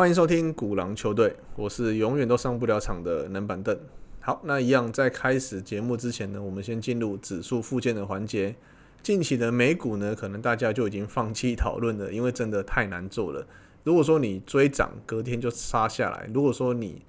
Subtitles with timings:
[0.00, 3.78] 欢迎收听古狼球队，我是永远都上不了场的冷板凳。
[4.18, 8.56] 好，那一样在开始节目之前呢，我们先进入指数附件的环节。
[9.02, 13.46] 近期的美股呢，可能大家就已经放弃讨论了，因为真的太难做了。
[13.84, 17.02] 如果说你追涨，隔天就杀下来；如果说你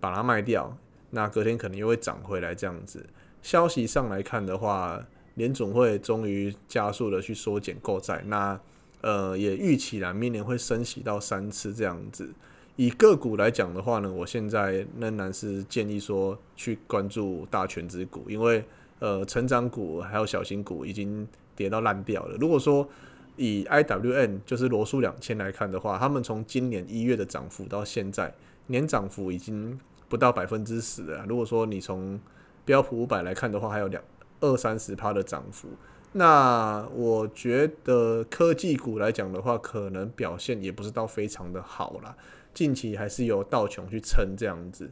[0.00, 0.74] 把它卖掉，
[1.10, 2.54] 那隔天可能又会涨回来。
[2.54, 3.04] 这样子，
[3.42, 4.98] 消息上来看的话，
[5.34, 8.58] 联总会终于加速的去缩减购债，那
[9.00, 12.32] 呃也预期啦明年会升息到三次这样子。
[12.76, 18.64] 以个股来讲的话呢，我现在仍然是建议说去关注大全指股，因为
[19.00, 22.36] 呃成长股还有小型股已经跌到烂掉了。
[22.38, 22.88] 如果说
[23.36, 28.32] 以 IWN 就是罗素两千来看的话，他们从今年一月的涨幅到现在
[28.68, 29.78] 年涨幅已经
[30.08, 31.26] 不到百分之十了。
[31.28, 32.18] 如果说你从
[32.64, 34.02] 标普五百来看的话，还有两
[34.40, 35.68] 二三十趴的涨幅。
[36.12, 42.16] 那我觉得科技股来讲的话，可能表现也不是到非常的好啦。
[42.52, 44.90] 近期还是由道琼去撑这样子。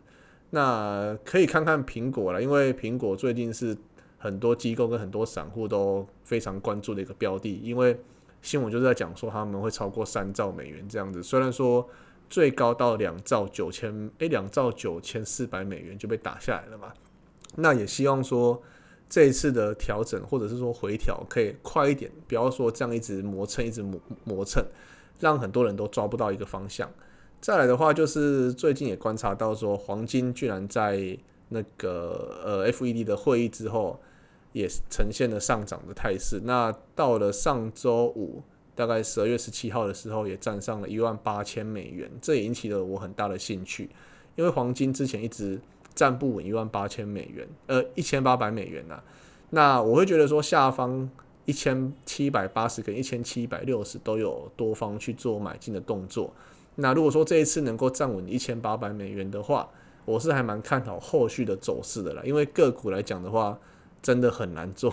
[0.51, 3.77] 那可以看看苹果了，因为苹果最近是
[4.17, 7.99] 很多机构跟很多散户都非常关注的一个标的，因为
[8.41, 11.21] 新闻就是在讲说他们会超过三兆美元这样子。
[11.21, 11.89] 虽然说
[12.31, 16.95] 最高到两兆九千，诶，两兆九千四百美元就被打下来了嘛。
[17.57, 18.63] 那也希望说。
[19.09, 24.63] 这一次的调整或者是说回调可以快一点，不要说这样一直磨蹭，一直磨磨蹭，
[25.19, 26.91] 让很多人都抓不到一个方向。
[27.41, 31.17] 再来的话，就是最近也观察到说，黄金居然在
[31.49, 33.99] 那个呃 FED 的会议之后，
[34.53, 36.43] 也呈现了上涨的态势。
[36.45, 38.43] 那到了上周五，
[38.75, 43.89] 大概十二月十七号的时候，也站上了一万八千美元，这也引起了我很大的兴趣，
[44.37, 45.59] 因为黄金之前一直。
[45.99, 49.03] 站不稳一万八千美元，呃，一千八百美元呐。
[49.51, 51.11] 那我会觉得说，下方
[51.45, 56.33] 一千七百八十跟一千七百六十都有多方去做买进的动作。
[56.77, 59.69] 那如果说这一次能够站稳一千八百美元的话，
[60.05, 62.23] 我是还蛮看好后续的走势的啦。
[62.25, 63.59] 因为个股来讲的话，
[64.01, 64.93] 真的很难做。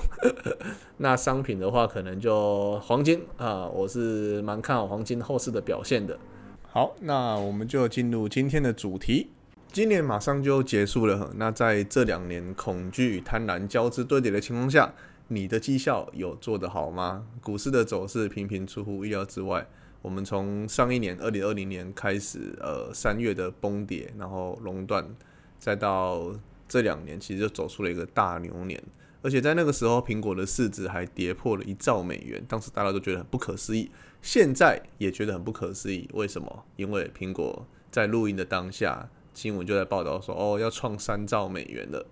[0.98, 6.18] 那商品的话，可能就黄金啊，我是蛮看好黄金后市的表现的。
[6.64, 9.30] 好，那我们就进入今天的主题。
[9.76, 14.94] 今年马上就结束了，那在这两年恐惧与贪婪交织堆叠的情况下，
[15.28, 17.28] 你的绩效有做得好吗？
[17.42, 19.68] 股市的走势频频出乎意料之外。
[20.02, 25.06] 我们从上一年二零二零年开始，呃，三月的崩跌，然后熔断，
[25.60, 26.34] 再到
[26.70, 28.82] 这两年，其实就走出了一个大牛年。
[29.22, 33.92] 而且在那个时候，苹果的市值还跌破了一兆美元，当时大家都觉得很不可思议，
[34.22, 36.10] 现在也觉得很不可思议。
[36.14, 36.64] 为什么？
[36.78, 39.10] 因为苹果在录音的当下。
[39.36, 42.04] 新闻就在报道说，哦，要创三兆美元了。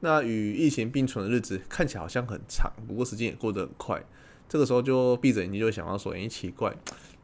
[0.00, 4.04] 那与疫情并存的日子看起来好像很长，不过时间也过得很快。
[4.46, 6.74] 这个时候就闭着眼睛就会想到说，诶，奇怪，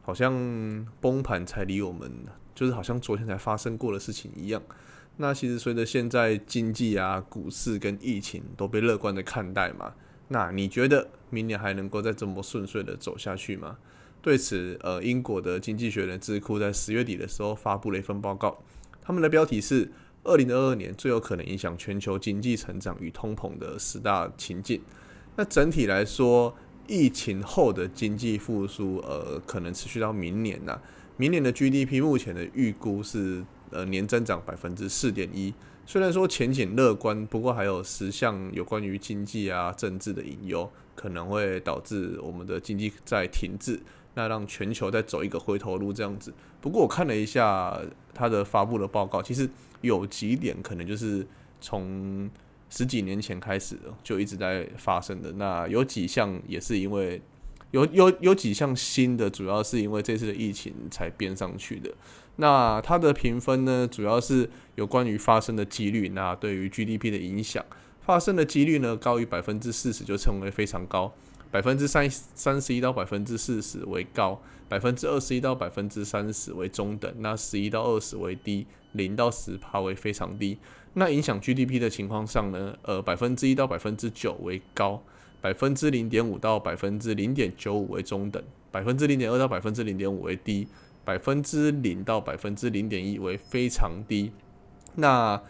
[0.01, 0.33] 好像
[0.99, 2.11] 崩盘才离我们，
[2.55, 4.59] 就是好像昨天才发生过的事情一样。
[5.17, 9.93] 那其实随着现在经济啊、股市跟疫情都被乐观的看待嘛，
[10.29, 13.77] 那你觉得明年还能够再这么顺遂的走下去吗？
[14.23, 18.63] 对此，呃，英国的经济学人智库在十月底的时候发布了一份报告。
[19.11, 19.85] 他们的标题是
[20.23, 24.77] 《二零二二年最有可能影响全球经济成长与通膨的十大情境》。
[25.35, 26.55] 那整体来说，
[26.87, 30.79] 疫情后的经济复苏，呃，可能持续到明年呐。
[31.17, 35.53] 明年的 GDP 目前的预估是呃年增长百分之四点一。
[35.85, 43.77] 虽然说前景乐观，不过还有十项有关于经济啊、政治的隐忧，可能会导致我们的经济在停滞。
[44.13, 46.33] 那让全球再走一个回头路这样子。
[46.59, 47.79] 不过我看了一下
[48.13, 49.49] 他的发布的报告，其实
[49.81, 51.25] 有几点可能就是
[51.59, 52.29] 从
[52.69, 55.31] 十几年前开始就一直在发生的。
[55.33, 57.21] 那有几项也是因为
[57.71, 61.91] 有有有几项新的，主要是因为这次的疫情才编上去的。
[62.37, 67.63] 那它的评分呢，主要是有关于发生的几率，那对于 GDP 的影响，
[68.01, 71.13] 发生的几率呢高于百分之四十就称为非常高。
[71.51, 80.57] 百分之三三十一到百分之四十为高，百分之二十一到百分之三十为中等，那十一到二十为低，零到十帕为非常低。
[80.93, 85.03] 那影响 GDP 的情况上呢，呃，百分之一到百分之九为高，
[85.41, 90.67] 百分之零点五到百分之零点九五为中等，百分之零点二到百分之零点五为低，
[91.03, 94.31] 百分之零到百分之零点一为非常低。
[94.95, 95.41] 那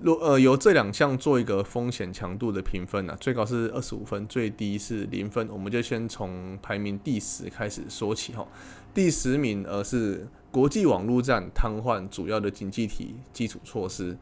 [0.00, 5.48] 若呃由这两项做一个风险强度的评分呢，最高是二十五分，最低是零分。
[5.48, 8.46] 我们就先从排名第十开始说起哈。
[8.92, 14.18] 第十名呃是国际网络站瘫痪主要的经济体基础措施，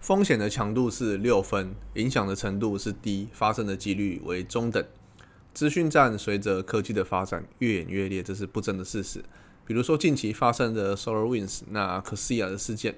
[0.00, 4.84] 风险的强度是六分，影响的程度是低，发生的几率为中等。
[5.54, 9.22] 资讯站随着科技的发展越演越烈，这是不争的事实。
[9.64, 12.96] 比如说近期发生的 SolarWinds 那科西亚的事件。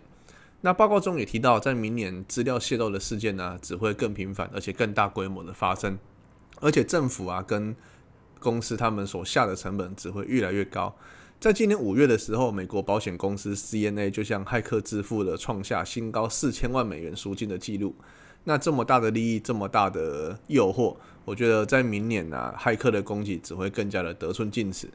[0.62, 5.98] 那报告中也提到，在明年资料泄露的事件呢，只会更频繁，而且更大规模的发生，
[6.60, 7.74] 而且政府啊跟
[8.38, 10.94] 公司他们所下的成本只会越来越高。
[11.38, 17.94] 在今年五月的时候，美国保险公司 CNA 就向骇客支付了创下新高四千万美元赎金的记录。
[18.44, 24.90] 那这么大的利益，这么大的诱惑，我觉得在明年呢，骇客的攻击只会更加的得寸进尺。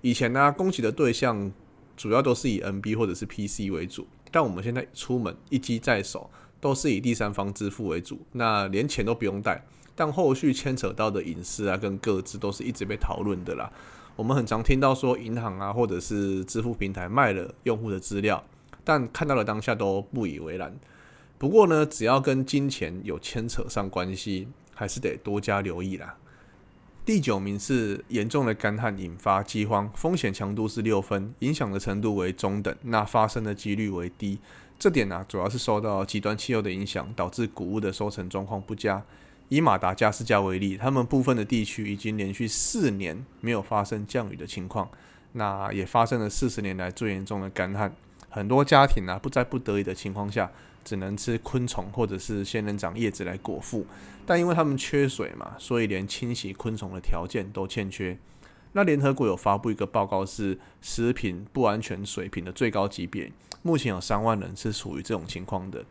[0.00, 1.52] 以前呢，攻击的对象
[1.94, 4.06] 主要都是以 NB 或者是 PC 为主。
[4.30, 6.30] 但我们现在出门一机在手，
[6.60, 13.72] 都是以第三方支付为主，那连钱都不用带，但后续牵扯到的隐私啊，跟各自都是一直被讨论的啦。
[14.16, 18.44] 我们很常听到说银行啊，或者是支付平台卖了用户的资料，
[18.84, 20.78] 但看到了当下都不以为然。
[21.38, 26.16] 不过呢，只要跟金钱有牵扯上关系，还是得多加留意啦。
[27.10, 34.38] 第九名是严重的干旱引发饥荒，风险强度是六分，影响的程度为中等，那发生的几率为低。
[34.78, 39.02] 这点呢，主要是受到极端气候的影响，导致谷物的收成状况不佳。
[39.48, 44.88] 以马达加斯加为例，他们部分的地区已经连续四年没有发生降雨的情况，
[45.32, 47.92] 那也发生了四十年来最严重的干旱。
[48.28, 50.48] 很多家庭啊，不在不得已的情况下。
[50.84, 53.86] 只能吃昆虫或者是仙人掌叶子来果腹，
[54.24, 58.16] 但因为他们缺水嘛，所以连清洗昆虫的条件都欠缺。
[58.72, 63.32] 那联合国有发布一个报告，是食品不安全水平的最高级别，
[63.62, 65.84] 目前有三万人是处于这种情况的。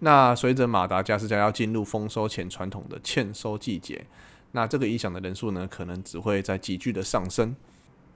[0.00, 4.04] 那随着马达加斯加要进入丰收前传统的欠收季节，
[4.52, 7.54] 那这个影响的人数呢，可能只会在急剧的上升。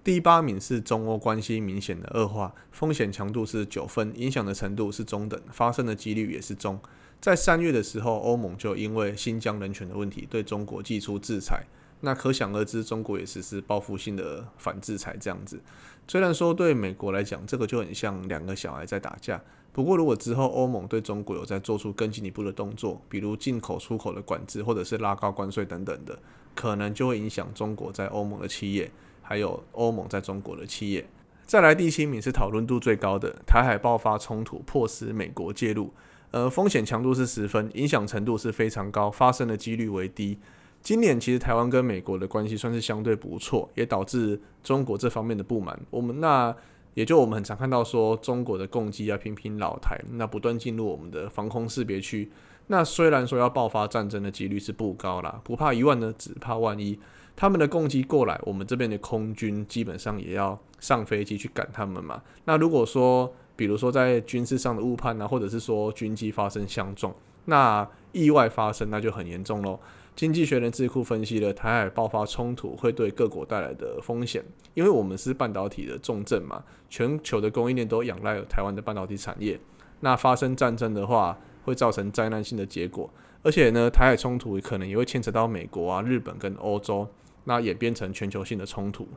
[0.03, 6.81] 第八名是中欧关系明显的恶化，风险强度是九分，影响的程度是中等，发生的几率也是中。
[7.21, 11.65] 在三月的时候，欧盟就因为新疆人权的问题对中国寄出制裁，
[12.01, 15.61] 那可想而知，中国也实施报复性的反制裁这样子。
[16.09, 19.39] 虽然说对美国来讲，这个就很像两个小孩在打架，
[19.71, 26.19] 不过如果之后欧盟对中国有在做出更进一步的动作，比如进口出口的管制，或者是拉高关税等等的，
[26.55, 28.91] 可能就会影响中国在欧盟的企业。
[29.31, 31.07] 还有欧盟在中国的企业，
[31.47, 35.93] 再来第七名是讨论度最高的台海爆发冲突，迫使美国介入。
[36.33, 40.37] 呃，风险强度是十分，影响程度是非常高，发生的几率为低。
[40.83, 45.79] 今年其实台湾跟美国的关系算是相对不错，也导致中国这方面的不满。
[45.91, 46.53] 我们那
[46.95, 52.29] 也就我们很常看到说中国的攻击啊频频老台，那不断进入我们的防空识别区。
[52.67, 56.99] 那虽然说要爆发战争的几率是不高啦，不怕一万呢，只怕万一。
[57.41, 62.23] 他们的攻击过来，我们这边的空军基本上也要上飞机去赶他们嘛。
[62.45, 67.15] 那如果说，比如说在军事上的误判啊，或者是说军机发生相撞，
[67.47, 69.81] 那意外发生那就很严重喽。
[70.15, 74.45] 经济学人智库分析了台海爆发冲突会对各国带来的风险，
[74.75, 79.59] 因为我们是半导体的重镇嘛，全球的供应链都仰赖台湾的半导体产业。
[80.01, 83.09] 那发生战争的话，会造成灾难性的结果，
[83.43, 87.09] 而且呢，台海冲突可能也会牵扯到美国啊、日本跟欧洲。
[87.45, 89.09] 那演变成全球性的冲突。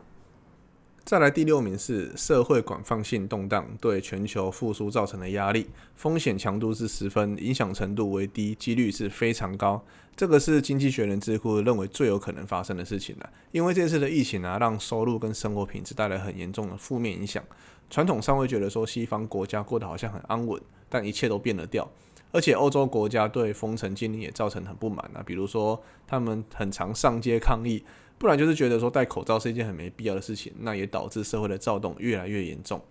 [1.05, 9.83] 再来第六名是社会广泛性动荡对全球复苏造成的压力，风险强度是十分，影响程度为低，几率是非常高。
[10.15, 17.43] 这个是经济学人智库认为最有可能发生的事情了，因为这次的疫情啊，让收入跟生活品质带来很严重的负面影响。
[17.89, 21.91] 传统上会觉得说西方国家过得好像很安稳，但一切都变了调。
[22.33, 27.81] 而且欧洲国家对封城禁令也造成很不满啊，比如说他们很常上街抗议。
[28.17, 32.81] 不然就是觉得说戴口罩是一件很没必要的事情，那也导致社会的躁动越来越严重。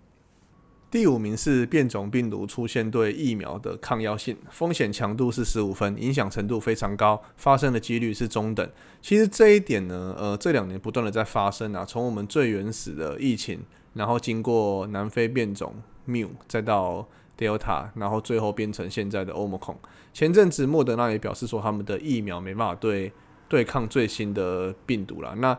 [0.91, 8.69] 第五名是变种病毒出现对疫苗的抗药性，风险强度是十五分，影响程度非常高，发生的几率是中等。
[9.01, 13.61] 其实这一点呢，呃，这两年不断的在发生啊，从我们最原始的疫情，
[13.93, 15.73] 然后经过南非变种
[16.07, 17.07] Mu，再到
[17.37, 19.77] Delta，然后最后变成现在的 Omicron。
[20.13, 23.11] 前阵子莫德纳也表示说，他们的疫苗没办法对。
[23.49, 25.55] 对抗最新的病毒了，那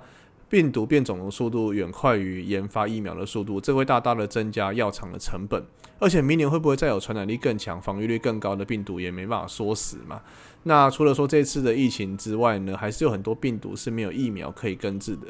[0.49, 5.63] 病毒变种的速度远快于研发疫苗的速度，这会大大的增加药厂的成本。
[6.01, 10.21] 而且明年会不会再有传染力更强、防御率更高的病毒，也没办法说死嘛。
[10.65, 15.29] 那除了说这次的疫情之外呢，还是有很多病毒是没有疫苗可以根治的。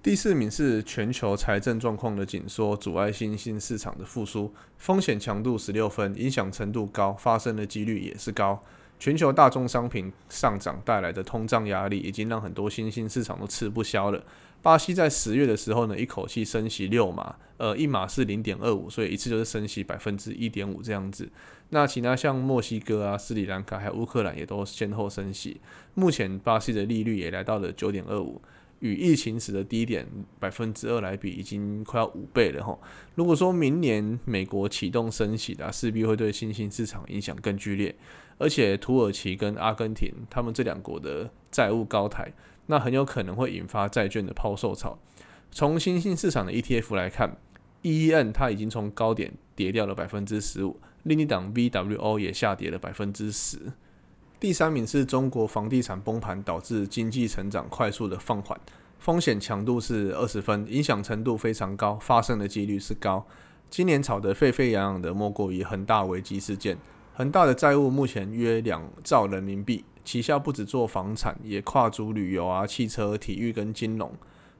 [0.00, 8.62] 第四名是全球财政状况的紧缩，阻碍新兴市场的复苏，风险强度十六分，影响程度高，发生的几率也是高。
[9.00, 14.22] 全球大宗商品上涨带来的通胀压力，已经让很多新兴市场都吃不消了。
[14.62, 21.28] 巴西在十月的时候呢，一口气升息六码，呃，一码是零点二五，所以一次就是升息百分之一点五这样子。
[21.70, 25.60] 那其他像墨西哥啊、斯里兰卡还有乌克兰也都先后升息。
[25.94, 28.40] 目前巴西的利率也来到了九点二五，
[28.80, 30.06] 与疫情时的低点
[30.38, 32.78] 百分之二来比，已经快要五倍了哈。
[33.14, 37.94] 如果说明年美国启动升息的，势必会对新兴市场影响更剧烈。
[38.38, 42.32] 而且土耳其跟阿根廷他们这两国的债务高台，
[42.66, 44.96] 那很有可能会引发债券的抛售潮。
[45.50, 47.36] 从新兴市场的 ETF 来看
[47.82, 53.72] ，EEN 它已经从高点跌掉了百分之十五，另一档 VWO 也下跌了百分之十。
[54.40, 58.58] 第三名是中国房地产崩盘导致经济成长快速的放缓，
[59.00, 63.26] 风险强度是二十分，影响程度非常高，发生的几率是高。
[63.68, 66.78] 今年炒得沸沸扬扬的莫过于恒大危机事件，
[67.14, 74.12] 恒大的债务目前约两兆人民币，旗下不止做房产，也跨足旅游啊、汽车、体育跟金融。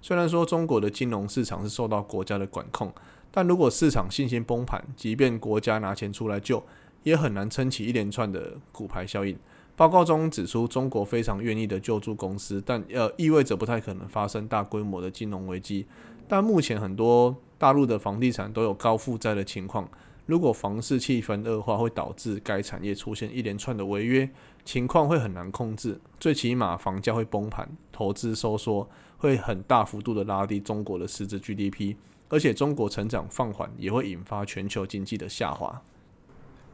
[0.03, 2.93] 虽然说中国的金融市场是受到国家的管控，
[3.31, 6.65] 但如果市场信心崩盘，即便国家拿钱出来救，
[7.05, 9.39] 也很难撑起一连串的股牌效应。
[9.79, 15.87] 报告中指出，中国非常愿意的救助公司，但呃意味着不太可能发生大规模的金融危机。
[16.27, 19.89] 但目前很多大陆的房地产都有高负债的情况，
[20.27, 24.29] 如果房市气氛恶化，会导致该产业出现一连串的违约
[24.65, 26.01] 情况，会很难控制。
[26.19, 31.95] 最起码房价会崩盘，投资收缩，会很大幅度的拉低中国的实质 GDP，
[32.29, 35.81] 而且中国成长放缓也会引发全球经济的下滑。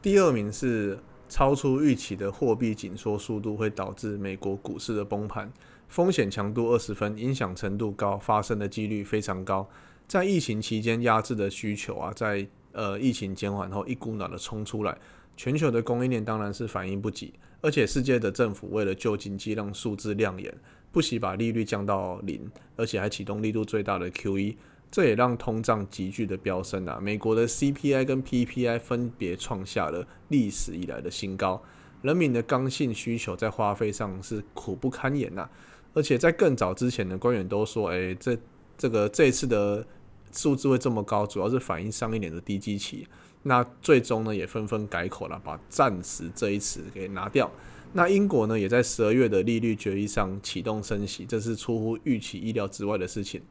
[0.01, 0.97] 第二名是。
[1.27, 5.51] 超出预期的货币紧缩速度会导致美国股市的崩盘，
[5.89, 9.67] 风险强度二十分，影响程度高，发生的几率非常高。
[10.07, 14.95] 在疫情期间压制的需求啊，在呃疫情减缓后一股脑的冲出来，
[15.35, 20.53] 全球的供应链当然是反应不及，而且世界的政府为了救经济，让数字亮眼，
[20.91, 24.55] 不惜把利率降到零，而且还启动力度最大的 QE。
[24.95, 26.97] 这也让通胀急剧的飙升啊！
[27.01, 31.61] 美国的 CPI 跟 PPI 分别创下了历史以来的新高，
[32.01, 35.49] 人民的刚性需求在花费上是苦不堪言呐。
[35.93, 38.37] 而且在更早之前的官员都说，诶，这
[38.77, 39.85] 这个这次的
[40.31, 43.05] 数字会这么高，主要是反映上一年的低基期。
[43.43, 47.51] 那最终呢，也纷纷改口了，把“暂时”这一词给拿掉。
[47.91, 53.41] 那英国呢，也在十二月的利率决议上启动升息，这是出乎预期意料之外的事情。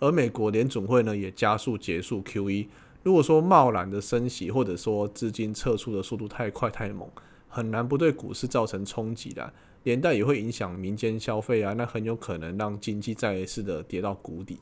[0.00, 2.68] 而美国联总会呢也加速结束 QE。
[3.02, 7.08] 如果说贸然的升息，或者说资金撤出的速度太快太猛，
[7.48, 9.52] 很难不对股市造成冲击的，
[9.84, 14.58] 连带也会影响民间消费啊，那很有可能让经济再一次的跌到谷底。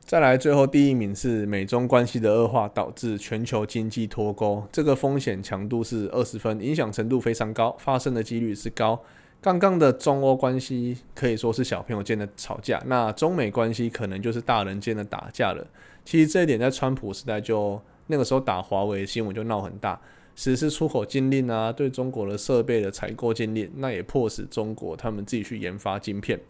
[0.00, 9.00] 再来，最后第一名是美中关系的恶化导致全球经济脱钩，这个风险强度是二十分，影响程度非常高，发生的几率是高。
[9.44, 15.62] 刚刚的中欧关系可以说是小朋友间的吵架，那中美关系可能就是大人间的打架了。
[16.02, 20.00] 其实这一点在川普时代就那个时候打华为新闻就闹很大，
[20.34, 26.40] 实施出口禁令啊，对中国的设备的采购禁令，那也迫使中国他们自己去研发晶片。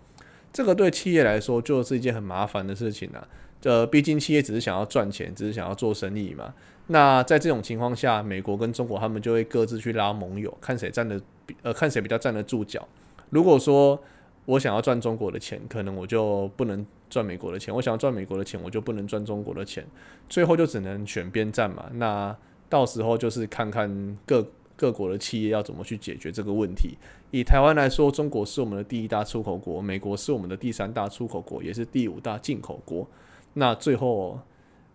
[0.52, 3.26] 这个对企业来说就是一件很麻烦的事情啊。
[3.64, 6.54] 呃，毕竟企业只是想要赚钱，只是想要做生意嘛。
[6.86, 11.20] 那在这种情况下，美国跟中国他们就会各自去拉盟友，看谁站得
[11.62, 12.86] 呃看谁比较站得住脚。
[13.30, 14.00] 如果说
[14.46, 19.86] 我想要赚中国的钱，可能我就不能赚美国的钱；我想要赚美国的钱，我就不能赚中国的钱。
[20.28, 21.86] 最后就只能选边站嘛。
[21.94, 22.36] 那
[22.68, 24.46] 到时候就是看看各
[24.76, 26.96] 各国的企业要怎么去解决这个问题。
[27.30, 33.06] 以台湾来说，中国是我们的第一大出口国，美国是我们的第三大出口国，也是第五大进口国。
[33.54, 34.38] 那最后，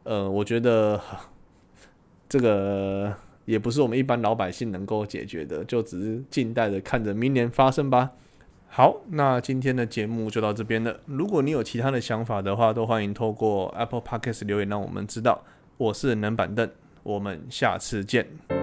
[0.03, 1.00] 呃，我觉得。
[2.29, 3.12] 这个
[3.50, 8.12] 也不是我们一般老百姓能够解决的，就只是静待着看着明年发生吧。
[8.68, 11.00] 好，那今天的节目就到这边了。
[11.08, 15.44] 如果你有其他的想法的话，都欢迎透过 Apple Podcast 留言让我们知道。
[15.77, 16.70] 我是冷板凳，
[17.01, 18.59] 我们下次见。